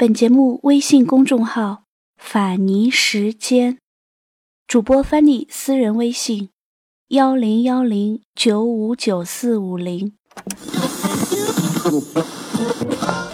[0.00, 1.82] 本节目微信公众号
[2.16, 3.78] “法尼时间”，
[4.68, 6.50] 主播 Fanny 私人微信：
[7.08, 10.12] 幺零幺零九五九四五零。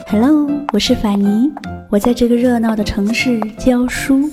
[0.06, 1.52] Hello，我是法尼，
[1.90, 4.30] 我在这个热闹的城市教书。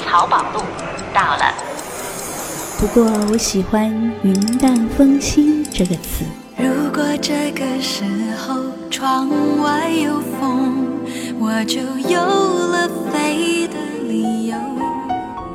[0.00, 0.58] 淘宝路
[1.14, 1.54] 到了，
[2.80, 3.92] 不过我喜欢
[4.24, 6.24] “云淡风轻”这个词。
[6.58, 8.04] 如果这个时
[8.36, 8.64] 候
[8.94, 9.28] 窗
[9.60, 10.86] 外有风，
[11.40, 13.74] 我就有了飞的
[14.06, 14.56] 理由。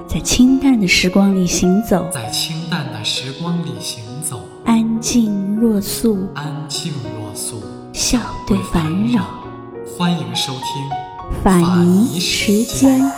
[0.05, 9.23] 在清淡的时光里行走，在清淡的时光里行走，安静若素，安静若素，笑对烦扰。
[9.97, 13.09] 欢迎收听法尼时间。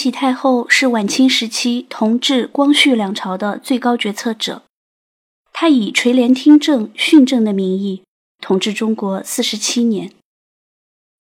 [0.00, 4.62] 禧太后是晚清时期同治、光绪两朝的最高决策者，
[5.52, 8.02] 她以垂帘听政、训政的名义
[8.40, 10.10] 统治中国四十七年。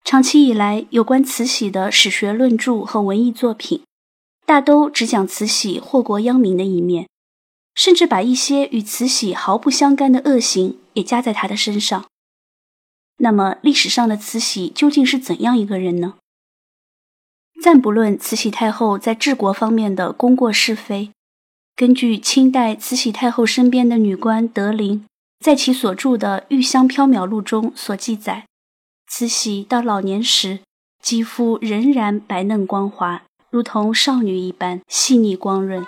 [0.05, 3.81] 长期以来，有关慈禧的史学论著和文艺作品，
[4.45, 7.09] 大都只讲慈禧祸国殃民的一面，
[7.75, 12.05] 甚至把一些与慈禧毫不相干的恶行也加在她的身上。
[13.17, 16.13] 那么，历史上的慈禧究竟是怎样一个人呢？
[17.61, 21.11] 暂不论慈禧太后在治国方面的功过是非，
[21.75, 25.05] 根据清代慈禧太后身边的女官德龄
[25.43, 28.45] 在其所著的《玉香缥缈录》中所记载，
[29.07, 30.59] 慈禧到老年时，
[31.03, 35.85] 肌肤仍然白嫩光滑，如同少女一般细腻光润。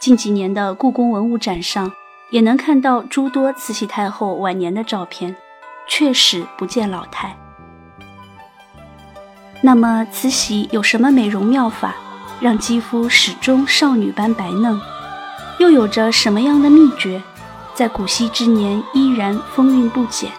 [0.00, 1.92] 近几年的故宫文物展上，
[2.30, 5.36] 也能看到诸多慈禧太后晚年的照片，
[5.86, 7.36] 确实不见老态。
[9.62, 11.94] 那么，慈禧有什么美容妙法，
[12.40, 14.80] 让肌肤始终少女般白嫩？
[15.58, 17.22] 又有着什么样的秘诀，
[17.74, 20.30] 在古稀之年依然风韵不减？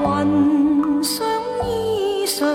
[0.00, 1.26] 云上
[1.64, 2.46] 衣裳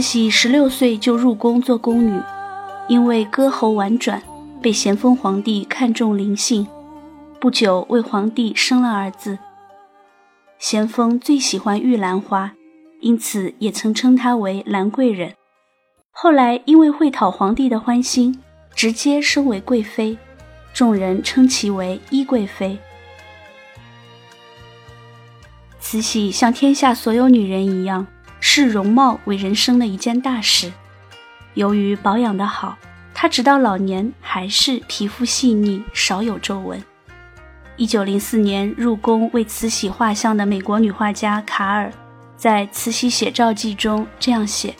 [0.00, 2.18] 慈禧十六岁就入宫做宫女，
[2.88, 4.22] 因为歌喉婉转，
[4.62, 6.66] 被咸丰皇帝看中灵性，
[7.38, 9.38] 不久为皇帝生了儿子。
[10.58, 12.50] 咸丰最喜欢玉兰花，
[13.00, 15.34] 因此也曾称她为兰贵人。
[16.12, 18.42] 后来因为会讨皇帝的欢心，
[18.74, 20.16] 直接升为贵妃，
[20.72, 22.78] 众人称其为依贵妃。
[25.78, 28.06] 慈禧像天下所有女人一样。
[28.40, 30.72] 视容貌为人生的一件大事。
[31.54, 32.76] 由于保养得好，
[33.14, 36.82] 她直到老年还是皮肤细腻，少有皱纹。
[37.76, 41.92] 一九零四年入宫为慈禧画像的美国女画家卡尔，
[42.36, 44.74] 在《慈禧写照记》中这样写：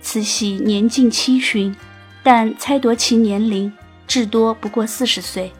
[0.00, 1.74] 慈禧年近七旬，
[2.22, 3.72] 但猜度其年龄，
[4.06, 5.52] 至多不过四十岁。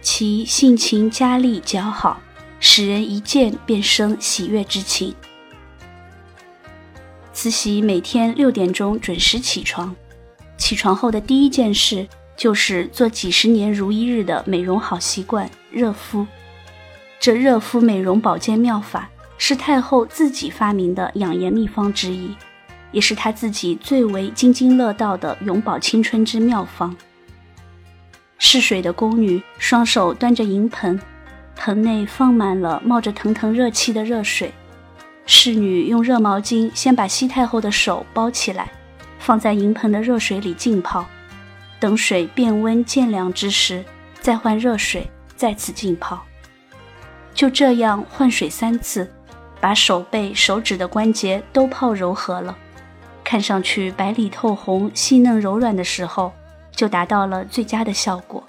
[0.00, 2.20] 其性情佳丽姣好，
[2.58, 5.14] 使人一见便生喜悦之情。
[7.42, 9.96] 慈禧每天六点钟准时起床，
[10.58, 12.06] 起床后的第一件事
[12.36, 16.26] 就是做几十年如一日的美容好习惯——热敷。
[17.18, 19.08] 这热敷美容保健妙法
[19.38, 22.36] 是太后自己发明的养颜秘方之一，
[22.92, 26.94] 也是她自己最为津津乐道的永葆青春之妙方。
[28.36, 31.00] 嗜水的宫女双手端着银盆，
[31.56, 34.52] 盆内放满了冒着腾腾热气的热水。
[35.32, 38.68] 侍女用热毛巾先把西太后的手包起来，
[39.20, 41.06] 放在银盆的热水里浸泡，
[41.78, 43.84] 等水变温渐凉之时，
[44.20, 46.20] 再换热水再次浸泡。
[47.32, 49.08] 就这样换水三次，
[49.60, 52.58] 把手背、手指的关节都泡柔和了，
[53.22, 56.32] 看上去白里透红、细嫩柔软的时候，
[56.72, 58.44] 就达到了最佳的效果。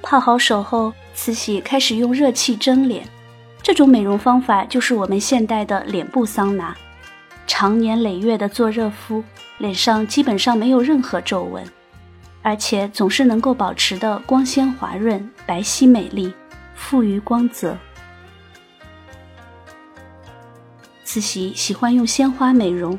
[0.00, 3.04] 泡好手后，慈禧开始用热气蒸脸。
[3.64, 6.76] 这种美容方法就是我们现代的脸部桑拿，
[7.46, 9.24] 常年累月的做热敷，
[9.56, 11.64] 脸上基本上没有任何皱纹。
[12.42, 16.30] 而且总是能够保持的光鲜滑润、白皙美丽、
[16.74, 17.74] 富于光泽。
[21.02, 22.98] 慈禧喜欢用鲜花美容。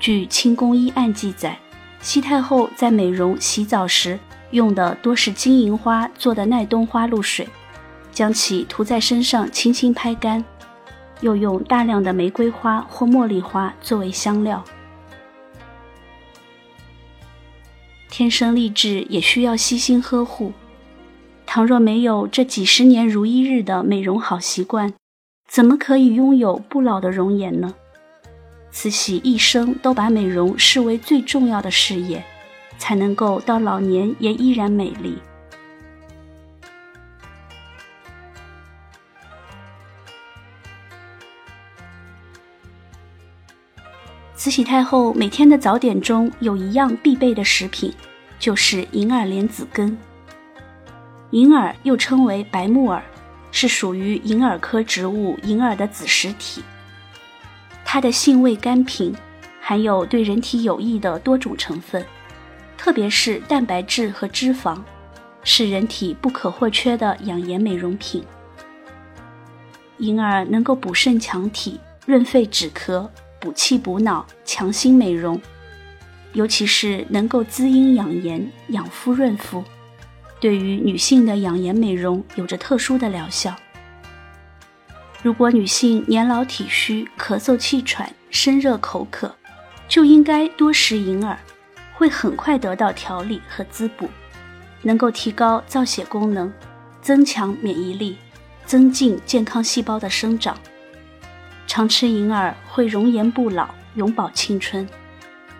[0.00, 1.58] 据《清宫医案》记载，
[2.00, 4.18] 西太后在美容洗澡时
[4.52, 7.46] 用的多是金银花做的耐冬花露水，
[8.18, 10.44] 将其涂在身上轻轻拍干，
[11.20, 14.64] 又用大量的玫瑰花或茉莉花作为香料。
[18.10, 20.52] 天生丽质也需要悉心呵护，
[21.46, 24.92] 倘若没有这几十年如一日的美容好习惯，
[25.48, 27.72] 怎么可以拥有不老的容颜呢？
[28.72, 32.24] 慈禧一生都把美容视为最重要的事业，
[32.78, 35.18] 才能够到老年也依然美丽。
[44.38, 47.92] 慈禧太后每天的早点中有一样必备的食品，
[48.38, 49.98] 就是银耳莲子羹。
[51.32, 53.02] 银耳又称为白木耳，
[53.50, 56.62] 是属于银耳科植物银耳的子实体。
[57.84, 59.12] 它的性味甘平，
[59.60, 62.06] 含有对人体有益的多种成分，
[62.76, 64.78] 特别是蛋白质和脂肪，
[65.42, 68.24] 是人体不可或缺的养颜美容品。
[69.96, 73.08] 银耳能够补肾强体、润肺止咳。
[73.40, 75.40] 补气补脑、强心美容，
[76.32, 79.64] 尤其是能够滋阴养颜、养肤润肤，
[80.40, 83.54] 对于女性的养颜美容有着特殊的疗效。
[85.22, 89.34] 如果女性年老体虚、咳嗽气喘、身热口渴，
[89.88, 91.38] 就应该多食银耳，
[91.94, 94.08] 会很快得到调理和滋补，
[94.82, 96.52] 能够提高造血功能，
[97.00, 98.16] 增强免疫力，
[98.64, 100.56] 增进健康细胞的生长。
[101.68, 104.88] 常吃银耳会容颜不老、永葆青春，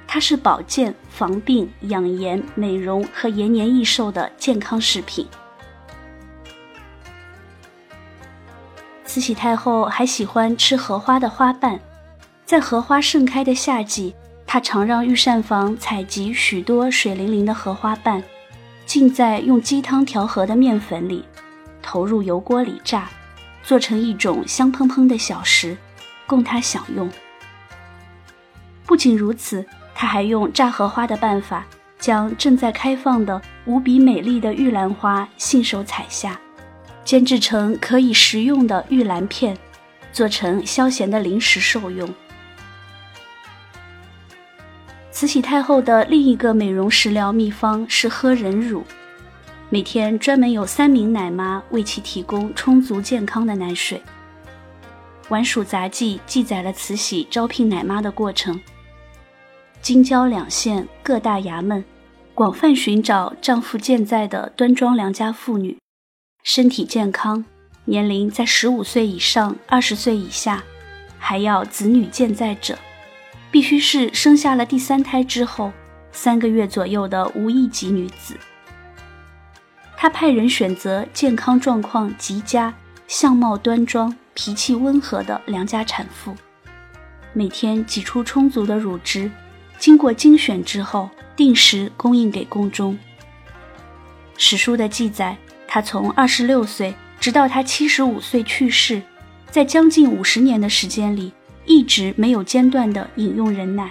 [0.06, 5.28] 它是保健、防病、养颜、美容和延年益寿的健康食品。
[9.05, 11.78] 慈禧太后还喜欢吃荷花的花瓣，
[12.46, 14.14] 在荷花盛开的夏季，
[14.46, 18.25] 她常让御膳房采集许多水灵灵的荷花瓣，
[18.87, 21.25] 浸在用鸡汤调和的面粉里，
[21.82, 23.10] 投入油锅里炸，
[23.62, 25.76] 做成一种香喷喷的小食。
[26.29, 27.11] 供他享用。
[28.87, 31.67] 不仅如此，他还用炸荷花的办法，
[31.99, 36.39] 将正在开放的无比美丽的玉兰花信手采下，
[37.05, 39.59] 煎制成可以食用的玉兰片，
[40.13, 42.09] 做成消闲的零食受用。
[45.11, 48.85] 慈禧太后的另一个美容食疗秘方是喝人乳，
[49.69, 53.99] 每天专门有三名奶妈为其提供充足健康的奶水。
[55.29, 58.59] 《晚蜀杂记》记载了慈禧招聘奶妈的过程。
[59.83, 61.85] 京郊两县各大衙门
[62.35, 65.77] 广泛寻找丈夫健在的端庄良家妇女，
[66.43, 67.45] 身体健康，
[67.85, 70.65] 年龄在十五岁以上、二十岁以下，
[71.19, 72.79] 还要子女健在者，
[73.51, 75.73] 必须是生下了第三胎之后
[76.11, 78.35] 三个月左右的无异级女子。
[79.95, 82.73] 他派人选择健康状况极佳、
[83.07, 84.17] 相貌端庄。
[84.40, 86.32] 脾气温和的良家产妇，
[87.32, 89.29] 每天挤出充足的乳汁，
[89.81, 92.96] 经过精选之后，定时供应给宫中。
[94.37, 95.37] 史书的记载，
[95.67, 99.03] 她从二十六岁直到她七十五岁去世，
[99.51, 101.32] 在将近五十年的时间里，
[101.67, 103.91] 一直没有间断的饮用人奶。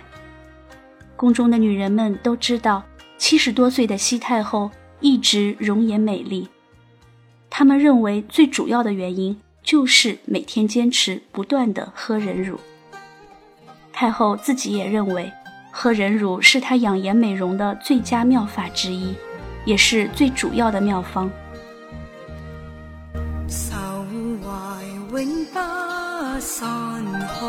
[1.18, 2.82] 宫中的女人们都知道，
[3.18, 6.48] 七十多岁的西太后一直容颜美丽，
[7.50, 9.38] 她们认为最主要的原因。
[9.68, 12.58] 就是每天坚持不断的喝人乳。
[13.92, 15.30] 太后自己也认为，
[15.72, 19.14] 喝人乳是她养颜美容的最佳妙法之一，
[19.66, 21.30] 也是最主要的妙方。
[23.50, 23.76] 愁
[24.42, 25.60] 怀永不
[26.40, 27.04] 散
[27.38, 27.44] 去，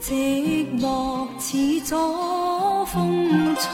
[0.00, 3.70] 寂寞似左风吹，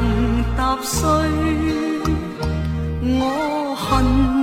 [0.00, 1.02] 能踏碎。
[3.02, 4.38] 我恨。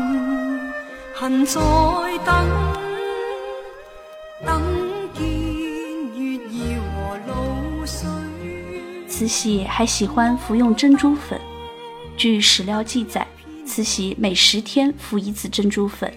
[1.18, 1.60] 恨在
[2.26, 2.46] 等，
[9.08, 11.40] 慈禧还喜欢服用珍珠粉，
[12.18, 13.26] 据史料记载，
[13.66, 16.14] 慈禧每十天服一次珍珠粉，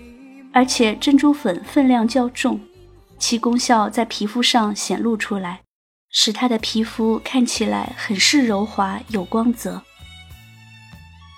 [0.52, 2.60] 而且珍珠粉分量较重，
[3.18, 5.60] 其功效在皮肤上显露出来，
[6.10, 9.82] 使她的皮肤看起来很是柔滑有光泽。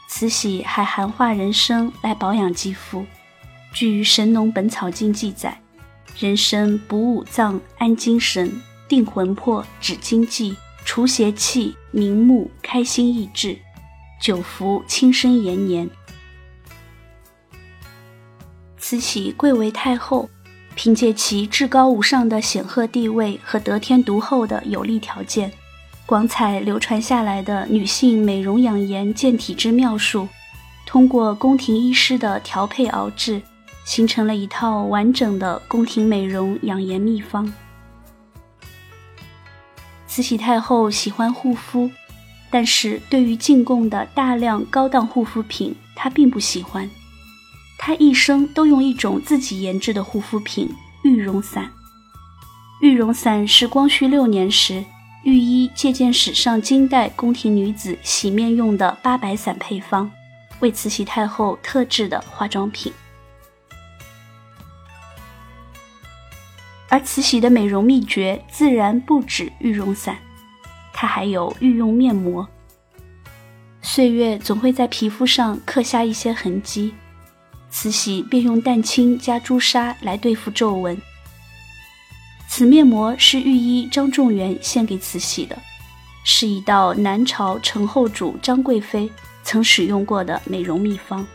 [0.09, 3.07] 慈禧还含化人参来保养肌肤，
[3.73, 5.63] 据《神农本草经》记载，
[6.19, 13.57] 人参补五脏、安精神、定魂魄、止惊悸、除邪气、明目、开心益智，
[14.21, 15.89] 久服轻身延年。
[18.77, 20.29] 慈禧贵为太后，
[20.83, 25.53] 凭借其至高无上的显赫地位和得天独厚的有利条件。
[26.07, 30.27] 广采流传下来的女性美容养颜健体之妙术，
[30.87, 33.43] 通过宫廷医师的调配熬制，
[33.85, 37.53] 形成了一套完整的宫廷美容养颜秘方。
[40.07, 41.91] 慈禧太后喜欢护肤，
[42.51, 46.89] 但是对于进贡的大量高档护肤品，她并不喜欢。
[47.83, 50.69] 她一生都用一种自己研制的护肤品——
[51.03, 51.73] 玉容散。
[52.83, 54.85] 玉容散是光绪六年时。
[55.25, 60.11] 御医借鉴史上金代宫廷女子洗面用的八百散配方，
[60.61, 62.93] 为慈禧太后特制的化妆品。
[66.91, 70.19] 而慈禧的美容秘诀自然不止玉容散，
[70.93, 72.47] 她还有御用面膜。
[73.81, 76.95] 岁月总会在皮肤上刻下一些痕迹，
[77.71, 81.01] 慈禧便用蛋清加朱砂来对付皱纹。
[82.49, 85.57] 此面膜是御医张仲元献给慈禧的，
[86.25, 89.11] 是一道南朝陈后主张贵妃
[89.45, 91.27] 曾使用过的美容秘方。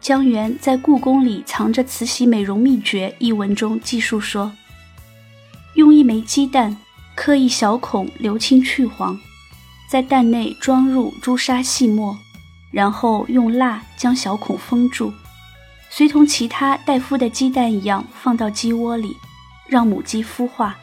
[0.00, 4.52] 江源在《故宫里藏着慈禧美容秘诀》一文中记述说：
[5.74, 6.76] 用一枚鸡蛋，
[7.16, 9.18] 刻一小孔，留青去黄，
[9.90, 12.16] 在蛋内装入朱砂细末，
[12.76, 15.10] 然后用蜡将小孔封住。
[15.88, 19.16] 随同其他待孵的鸡蛋一样，放到鸡窝里，
[19.66, 20.76] 让母鸡孵化。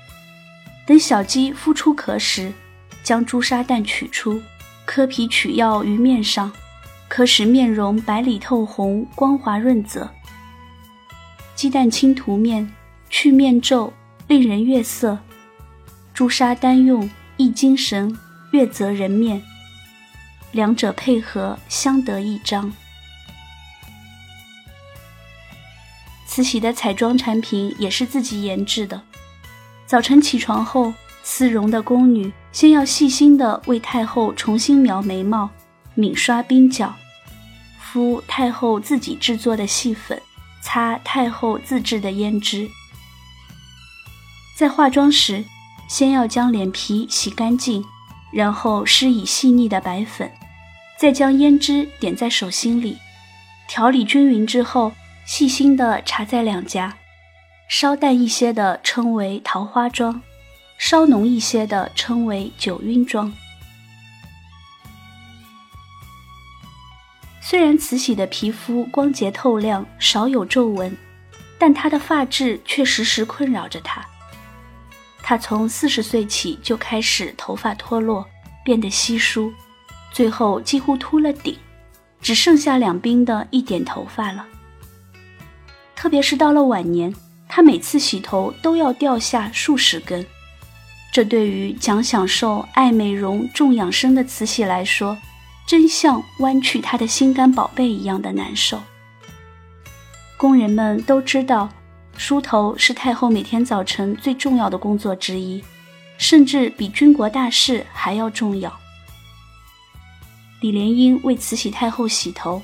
[0.87, 2.51] 等小鸡孵出壳时，
[3.03, 4.41] 将朱砂蛋取出，
[4.85, 6.51] 磕皮取药于面上，
[7.07, 10.09] 可使面容白里透红、光滑润泽。
[11.53, 12.73] 鸡蛋清涂面，
[13.07, 13.93] 去面皱，
[14.27, 15.15] 令人悦色；
[16.11, 17.07] 朱砂单用，
[17.37, 18.17] 益精神，
[18.49, 19.43] 悦泽人面。
[20.53, 22.71] 两者配合，相得益彰。
[26.27, 29.01] 慈禧的彩妆产品也是自己研制的。
[29.85, 30.93] 早晨起床后，
[31.23, 35.49] 丝绒的宫女先要细心地为太后重新描眉毛、
[35.95, 36.93] 抿刷鬓角、
[37.79, 40.21] 敷太后自己制作的细粉、
[40.61, 42.69] 擦太后自制的胭脂。
[44.55, 45.43] 在化妆时，
[45.89, 47.83] 先要将脸皮洗干净，
[48.31, 50.31] 然后施以细腻的白粉，
[51.03, 52.97] 再将胭脂点在手心里，
[53.67, 54.93] 调理均匀之后。
[55.25, 56.97] 细心的搽在两颊，
[57.67, 60.21] 稍淡一些的称为桃花妆，
[60.77, 63.33] 稍浓一些的称为九晕妆。
[67.41, 70.95] 虽然慈禧的皮肤光洁透亮，少有皱纹，
[71.59, 74.05] 但她的发质却时时困扰着她。
[75.21, 78.25] 她从四十岁起就开始头发脱落，
[78.63, 79.53] 变得稀疏，
[80.13, 81.57] 最后几乎秃了顶，
[82.21, 84.45] 只剩下两鬓的一点头发了。
[85.95, 87.13] 特别是到了晚年，
[87.49, 90.25] 他每次洗头都要掉下数十根，
[91.11, 95.17] 这对于讲享受、爱美容、重养生的慈禧来说，
[95.65, 98.81] 真像剜去她的心肝宝贝一样的难受。
[100.37, 101.69] 工人们都知道，
[102.17, 105.63] 梳头是太后每天早晨最重要的工作之一，
[106.17, 108.82] 甚至比军国大事还要重要。
[110.63, 112.61] 李莲英为慈禧太后洗头。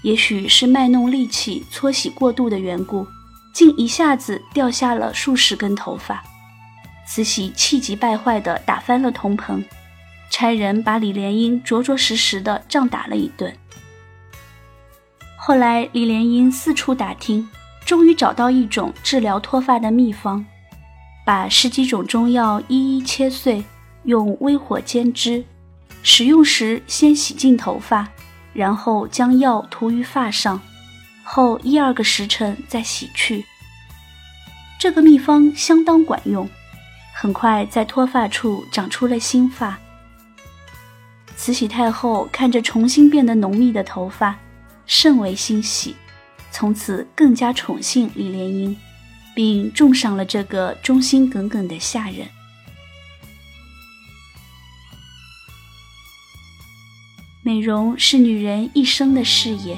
[0.00, 3.06] 也许是卖弄力气搓洗过度的缘故，
[3.52, 6.24] 竟一下子掉下了数十根头发。
[7.06, 9.62] 慈禧气急败坏地打翻了铜盆，
[10.30, 13.54] 差人把李莲英着着实实地杖打了一顿。
[15.36, 17.46] 后来，李莲英四处打听，
[17.84, 20.46] 终于找到一种治疗脱发的秘方，
[21.26, 23.62] 把十几种中药一一切碎，
[24.04, 25.44] 用微火煎汁，
[26.04, 28.06] 使用时先洗净头发。
[28.52, 30.62] 然后将药涂于发上，
[31.24, 33.44] 后一二个时辰再洗去。
[34.78, 36.48] 这个秘方相当管用，
[37.12, 39.76] 很快在脱发处长出了新发。
[41.34, 44.38] 慈禧太后看着重新变得浓密的头发，
[44.86, 45.96] 甚为欣喜，
[46.52, 48.76] 从此更加宠幸李莲英，
[49.34, 52.28] 并重赏了这个忠心耿耿的下人。
[57.46, 59.76] 美容是女人一生的事业，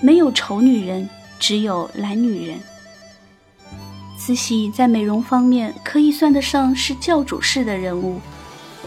[0.00, 1.06] 没有丑女人，
[1.38, 2.58] 只有懒女人。
[4.16, 8.18] 慈禧在美容方面可以算得上是教主式的人物，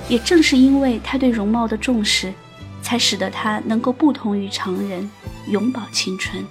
[0.09, 2.33] 也正是因为她对容貌的重视，
[2.81, 5.07] 才使得她能够不同于常人，
[5.47, 6.43] 永葆青春。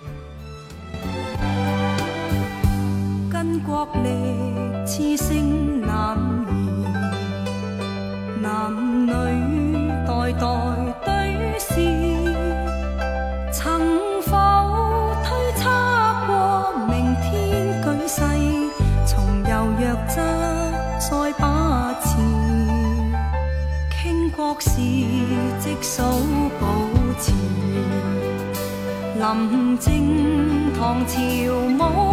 [3.28, 6.16] 巾帼力，雌性难
[6.46, 6.86] 移，
[8.40, 8.72] 男
[9.04, 9.10] 女
[10.06, 10.79] 代代
[25.82, 26.02] 数
[26.60, 26.66] 保
[27.18, 27.32] 持。
[29.18, 31.20] 临正唐朝
[31.78, 32.09] 舞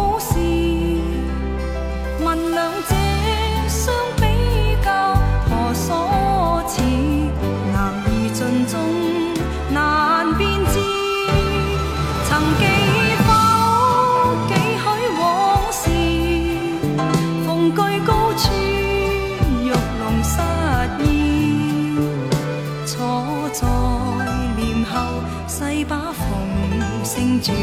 [27.48, 27.56] 转，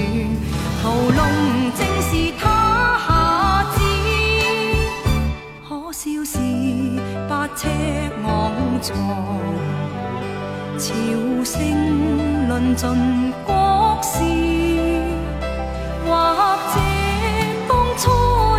[0.80, 1.20] 屠龙
[1.76, 2.42] 正是他
[3.06, 3.08] 下
[3.74, 3.76] 旨。
[5.68, 6.38] 可笑是
[7.28, 7.68] 八尺
[8.24, 8.24] 昂
[8.80, 8.96] 藏，
[10.78, 10.84] 朝
[11.44, 12.82] 声论尽
[13.44, 14.24] 国事，
[16.06, 16.08] 或
[16.72, 16.74] 者
[17.68, 18.02] 当初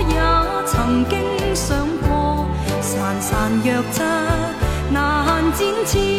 [0.08, 0.14] 也
[0.68, 1.76] 曾经想
[2.08, 2.48] 过，
[2.84, 3.30] 潺潺
[3.64, 4.04] 弱质
[4.92, 6.15] 难展翅。